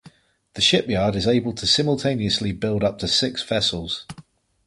[0.55, 4.07] The shipyard is able to simultaneously build up to six vessels.